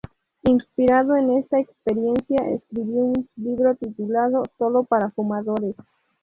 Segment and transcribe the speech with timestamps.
[0.45, 5.75] Inspirado en esta experiencia, escribió un libro titulado "Solo para fumadores".